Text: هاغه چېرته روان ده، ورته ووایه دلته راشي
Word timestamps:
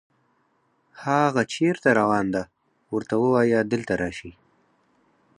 هاغه 1.03 1.43
چېرته 1.53 1.87
روان 1.99 2.25
ده، 2.35 2.43
ورته 2.93 3.13
ووایه 3.19 3.59
دلته 3.73 3.93
راشي 4.01 4.31